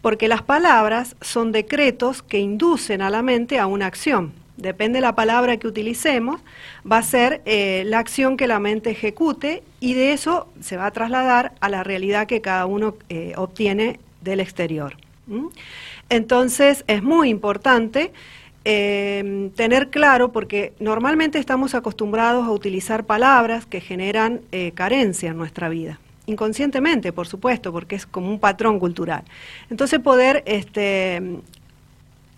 [0.00, 4.32] porque las palabras son decretos que inducen a la mente a una acción.
[4.56, 6.40] Depende de la palabra que utilicemos,
[6.90, 10.86] va a ser eh, la acción que la mente ejecute y de eso se va
[10.86, 14.96] a trasladar a la realidad que cada uno eh, obtiene del exterior.
[16.08, 18.12] Entonces es muy importante
[18.64, 24.40] eh, tener claro, porque normalmente estamos acostumbrados a utilizar palabras que generan
[24.74, 29.24] carencia en nuestra vida inconscientemente, por supuesto, porque es como un patrón cultural.
[29.70, 31.40] Entonces poder este,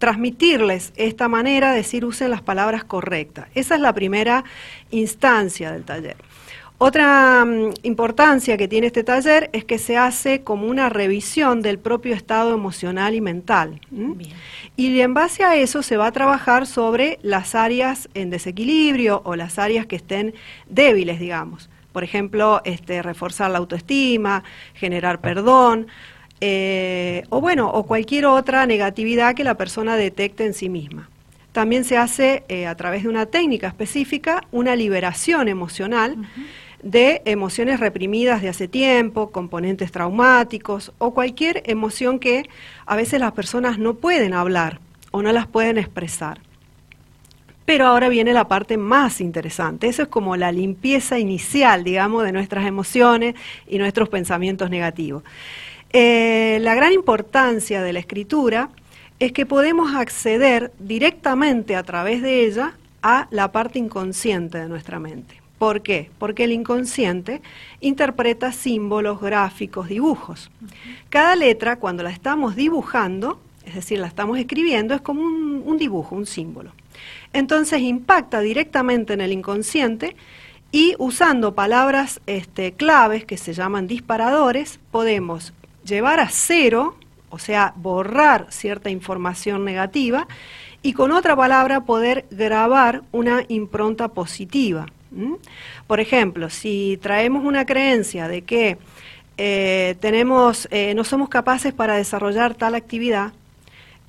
[0.00, 3.48] transmitirles esta manera, decir usen las palabras correctas.
[3.54, 4.44] Esa es la primera
[4.90, 6.16] instancia del taller.
[6.82, 11.78] Otra mm, importancia que tiene este taller es que se hace como una revisión del
[11.78, 13.82] propio estado emocional y mental.
[14.76, 19.36] Y en base a eso se va a trabajar sobre las áreas en desequilibrio o
[19.36, 20.32] las áreas que estén
[20.70, 21.68] débiles, digamos.
[21.92, 24.42] Por ejemplo, este, reforzar la autoestima,
[24.72, 25.86] generar perdón,
[26.40, 31.10] eh, o bueno, o cualquier otra negatividad que la persona detecte en sí misma.
[31.52, 36.16] También se hace eh, a través de una técnica específica una liberación emocional
[36.82, 42.48] de emociones reprimidas de hace tiempo, componentes traumáticos o cualquier emoción que
[42.86, 44.80] a veces las personas no pueden hablar
[45.10, 46.40] o no las pueden expresar.
[47.64, 49.86] Pero ahora viene la parte más interesante.
[49.86, 53.34] Eso es como la limpieza inicial, digamos, de nuestras emociones
[53.68, 55.22] y nuestros pensamientos negativos.
[55.92, 58.70] Eh, la gran importancia de la escritura
[59.18, 64.98] es que podemos acceder directamente a través de ella a la parte inconsciente de nuestra
[64.98, 65.39] mente.
[65.60, 66.10] ¿Por qué?
[66.18, 67.42] Porque el inconsciente
[67.80, 70.50] interpreta símbolos, gráficos, dibujos.
[71.10, 76.16] Cada letra, cuando la estamos dibujando, es decir, la estamos escribiendo, es como un dibujo,
[76.16, 76.72] un símbolo.
[77.34, 80.16] Entonces impacta directamente en el inconsciente
[80.72, 85.52] y usando palabras este, claves que se llaman disparadores, podemos
[85.84, 86.96] llevar a cero,
[87.28, 90.26] o sea, borrar cierta información negativa,
[90.80, 94.86] y con otra palabra poder grabar una impronta positiva.
[95.86, 98.78] Por ejemplo, si traemos una creencia de que
[99.36, 103.32] eh, tenemos, eh, no somos capaces para desarrollar tal actividad,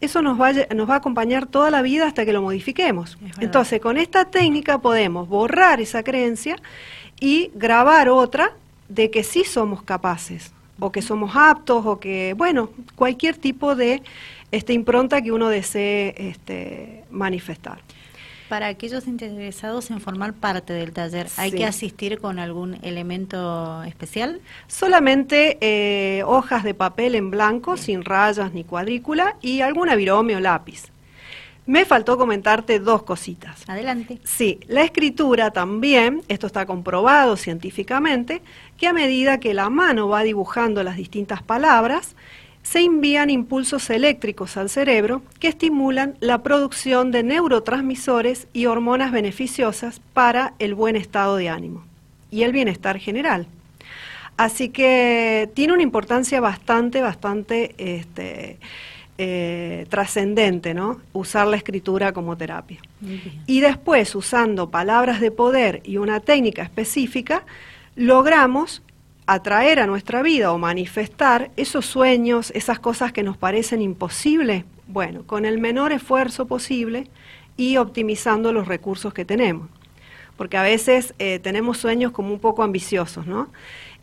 [0.02, 3.18] eso nos va, nos va a acompañar toda la vida hasta que lo modifiquemos.
[3.40, 6.56] Entonces, con esta técnica podemos borrar esa creencia
[7.20, 8.52] y grabar otra
[8.90, 14.02] de que sí somos capaces, o que somos aptos, o que, bueno, cualquier tipo de
[14.52, 17.80] este, impronta que uno desee este, manifestar.
[18.52, 24.42] Para aquellos interesados en formar parte del taller, ¿hay que asistir con algún elemento especial?
[24.68, 30.42] Solamente eh, hojas de papel en blanco, sin rayas ni cuadrícula, y algún avirome o
[30.42, 30.92] lápiz.
[31.66, 33.64] Me faltó comentarte dos cositas.
[33.70, 34.20] Adelante.
[34.26, 38.42] Sí, la escritura también, esto está comprobado científicamente,
[38.76, 42.18] que a medida que la mano va dibujando las distintas palabras,
[42.64, 50.02] se envían impulsos eléctricos al cerebro que estimulan la producción de neurotransmisores y hormonas beneficiosas
[50.14, 51.84] para el buen estado de ánimo
[52.30, 53.48] y el bienestar general.
[54.38, 58.58] Así que tiene una importancia bastante, bastante este,
[59.18, 61.02] eh, trascendente, ¿no?
[61.14, 62.80] Usar la escritura como terapia.
[63.46, 67.44] Y después, usando palabras de poder y una técnica específica,
[67.96, 68.82] logramos
[69.26, 75.24] atraer a nuestra vida o manifestar esos sueños, esas cosas que nos parecen imposibles, bueno,
[75.24, 77.08] con el menor esfuerzo posible
[77.58, 79.70] y optimizando los recursos que tenemos.
[80.38, 83.50] Porque a veces eh, tenemos sueños como un poco ambiciosos, ¿no?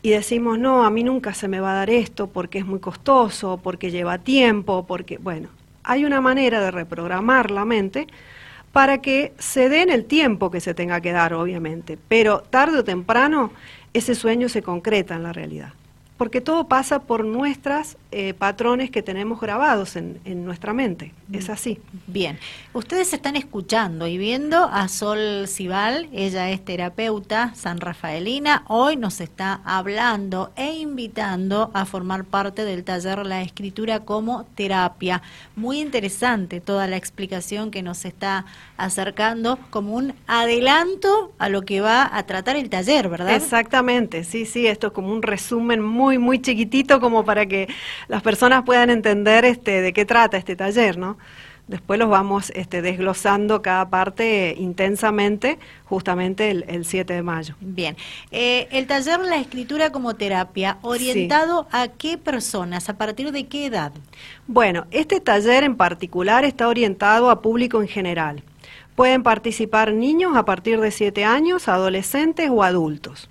[0.01, 2.79] Y decimos, no, a mí nunca se me va a dar esto porque es muy
[2.79, 5.49] costoso, porque lleva tiempo, porque, bueno,
[5.83, 8.07] hay una manera de reprogramar la mente
[8.71, 12.83] para que se den el tiempo que se tenga que dar, obviamente, pero tarde o
[12.83, 13.51] temprano
[13.93, 15.73] ese sueño se concreta en la realidad
[16.19, 21.13] porque todo pasa por nuestros eh, patrones que tenemos grabados en, nuestra mente.
[21.31, 21.51] Es mm.
[21.51, 21.79] así.
[22.07, 22.37] Bien.
[22.73, 29.21] Ustedes están escuchando y viendo a Sol Cibal, ella es terapeuta san rafaelina, hoy nos
[29.21, 35.21] está hablando e invitando a formar parte del taller La Escritura como terapia.
[35.55, 38.45] Muy interesante toda la explicación que nos está
[38.75, 43.35] acercando como un adelanto a lo que va a tratar el taller, ¿verdad?
[43.35, 47.67] Exactamente, sí, sí, esto es como un resumen muy muy, muy chiquitito como para que
[48.07, 51.19] las personas puedan entender este, de qué trata este taller, ¿no?
[51.67, 57.53] Después los vamos este, desglosando cada parte intensamente, justamente el, 7 de mayo.
[57.61, 57.95] Bien.
[58.31, 62.89] Eh, el taller La Escritura como Terapia, ¿orientado a qué personas?
[62.89, 63.91] ¿A partir de qué edad?
[64.47, 68.41] Bueno, este taller en particular está orientado a público en general.
[68.95, 73.29] Pueden participar niños a partir de 7 años, adolescentes o adultos.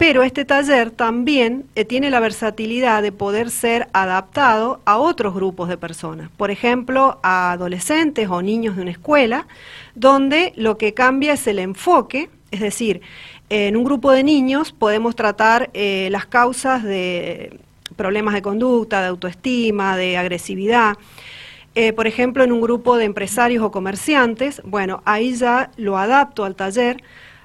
[0.00, 5.68] Pero este taller también eh, tiene la versatilidad de poder ser adaptado a otros grupos
[5.68, 9.46] de personas, por ejemplo, a adolescentes o niños de una escuela,
[9.94, 13.02] donde lo que cambia es el enfoque, es decir,
[13.50, 17.60] en un grupo de niños podemos tratar eh, las causas de
[17.96, 20.96] problemas de conducta, de autoestima, de agresividad.
[21.74, 26.46] Eh, por ejemplo, en un grupo de empresarios o comerciantes, bueno, ahí ya lo adapto
[26.46, 27.02] al taller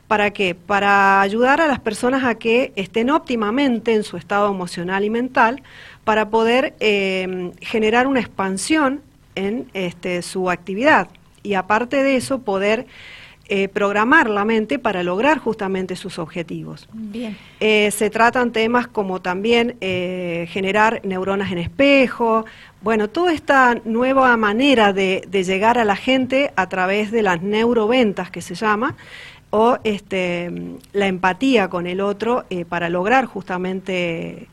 [0.07, 0.53] ¿Para qué?
[0.53, 5.63] Para ayudar a las personas a que estén óptimamente en su estado emocional y mental,
[6.05, 9.01] para poder eh, generar una expansión
[9.33, 11.09] en este, su actividad.
[11.41, 12.85] Y aparte de eso, poder
[13.47, 16.87] eh, programar la mente para lograr justamente sus objetivos.
[16.93, 17.35] Bien.
[17.59, 22.45] Eh, se tratan temas como también generar neuronas en espejo,
[22.81, 27.41] bueno, toda esta nueva manera de, de, llegar a la gente a través de las
[27.41, 28.95] neuroventas que se llama,
[29.55, 30.51] o este,
[30.91, 34.49] la empatía con el otro eh, para lograr justamente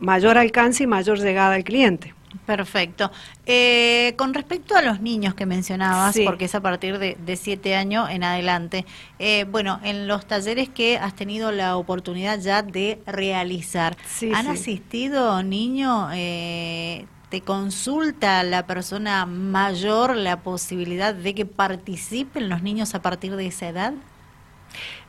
[0.00, 2.12] mayor alcance y mayor llegada al cliente.
[2.44, 3.12] Perfecto.
[3.46, 8.10] Eh, con respecto a los niños que mencionabas, porque es a partir de, siete años
[8.10, 8.84] en adelante,
[9.20, 13.96] eh, bueno, en los talleres que has tenido la oportunidad ya de realizar,
[14.34, 16.10] ¿han asistido niños?
[16.10, 23.46] ¿Te consulta la persona mayor la posibilidad de que participen los niños a partir de
[23.46, 23.94] esa edad?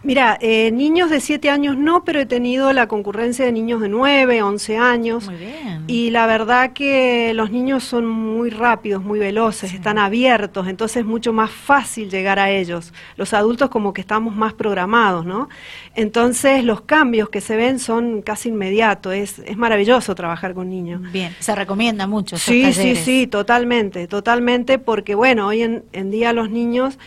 [0.03, 3.87] Mira, eh, niños de 7 años no, pero he tenido la concurrencia de niños de
[3.87, 5.25] 9, 11 años.
[5.25, 5.85] Muy bien.
[5.87, 11.05] Y la verdad que los niños son muy rápidos, muy veloces, están abiertos, entonces es
[11.05, 12.93] mucho más fácil llegar a ellos.
[13.15, 15.47] Los adultos como que estamos más programados, ¿no?
[15.95, 21.01] Entonces los cambios que se ven son casi inmediatos, es, es maravilloso trabajar con niños.
[21.13, 22.37] Bien, se recomienda mucho.
[22.37, 26.99] Sí, sí, sí, totalmente, totalmente, porque bueno, hoy en, en día los niños...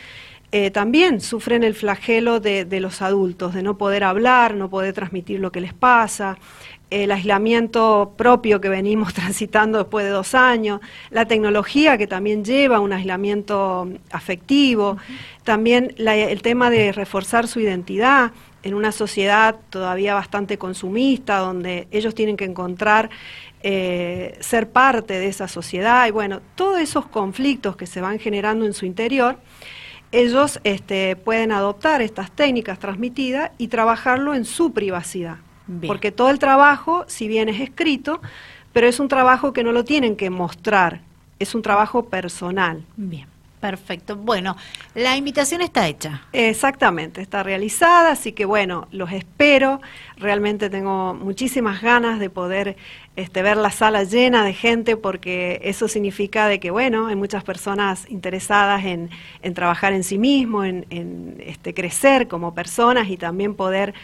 [0.53, 5.41] Eh, también sufren el flagelo de, los adultos, de no poder hablar, no poder transmitir
[5.41, 6.38] lo que les pasa,
[6.88, 12.79] el aislamiento propio que venimos transitando después de dos años, la tecnología que también lleva
[12.79, 14.99] un aislamiento afectivo,
[15.43, 22.15] también el tema de reforzar su identidad en una sociedad todavía bastante consumista, donde ellos
[22.15, 23.11] tienen que encontrar
[23.62, 28.65] eh, ser parte de esa sociedad y bueno, todos esos conflictos que se van generando
[28.65, 29.38] en su interior
[30.13, 35.37] ellos este, pueden adoptar estas técnicas transmitidas y trabajarlo en su privacidad.
[35.85, 38.21] Porque todo el trabajo, si bien es escrito,
[38.73, 41.01] pero es un trabajo que no lo tienen que mostrar,
[41.41, 42.85] es un trabajo personal.
[42.97, 43.27] Bien.
[43.61, 44.17] Perfecto.
[44.17, 44.55] Bueno,
[44.95, 46.23] la invitación está hecha.
[46.33, 49.81] Exactamente, está realizada, así que bueno, los espero.
[50.19, 52.77] Realmente tengo muchísimas ganas de poder
[53.17, 57.45] este, ver la sala llena de gente porque eso significa de que, bueno, hay muchas
[57.45, 59.09] personas interesadas en,
[59.55, 63.95] trabajar en sí mismo, en, en este, crecer como personas y también poder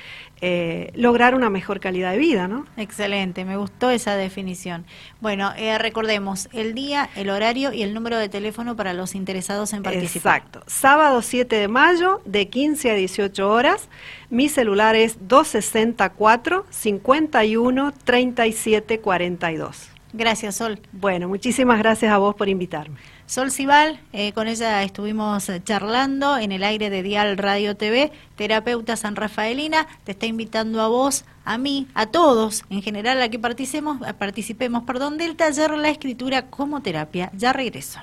[0.44, 2.66] eh, lograr una mejor calidad de vida, ¿no?
[2.76, 4.84] Excelente, me gustó esa definición.
[5.20, 9.72] Bueno, eh, recordemos el día, el horario y el número de teléfono para los interesados
[9.72, 10.38] en participar.
[10.38, 13.88] Exacto, sábado 7 de mayo de 15 a 18 horas.
[14.30, 19.90] Mi celular es 264 51 37 42.
[20.12, 20.80] Gracias, Sol.
[20.90, 22.96] Bueno, muchísimas gracias a vos por invitarme.
[23.32, 28.94] Sol Cibal, eh, con ella estuvimos charlando en el aire de Dial Radio TV, terapeuta
[28.94, 33.38] San Rafaelina, te está invitando a vos, a mí, a todos, en general a que
[33.38, 37.30] participemos, participemos perdón, del taller La Escritura como Terapia.
[37.32, 38.00] Ya regreso.